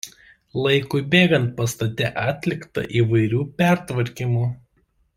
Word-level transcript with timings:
Laikui 0.61 1.01
bėgant 1.11 1.51
pastate 1.59 2.09
atlikta 2.23 2.87
įvairių 3.03 3.45
pertvarkymų. 3.63 4.45